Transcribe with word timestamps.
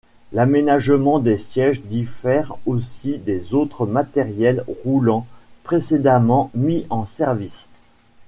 L'aménagement 0.33 1.19
des 1.19 1.37
sièges 1.37 1.83
diffère 1.83 2.55
aussi 2.65 3.19
des 3.19 3.53
autres 3.53 3.85
matériels 3.85 4.63
roulants 4.83 5.27
précédemment 5.63 6.49
mis 6.55 6.87
en 6.89 7.05
service. 7.05 7.67